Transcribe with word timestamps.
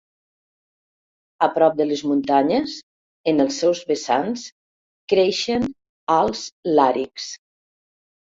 A 1.47 1.49
prop 1.57 1.75
de 1.81 1.85
les 1.89 2.01
muntanyes, 2.11 2.73
en 3.33 3.43
els 3.45 3.59
seus 3.65 3.83
vessants 3.91 4.47
creixen 5.15 5.69
alts 6.17 6.43
làrixs. 6.81 7.29